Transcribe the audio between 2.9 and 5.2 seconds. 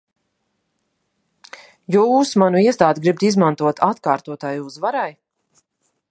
gribat izmantot atkārtotai uzvarai?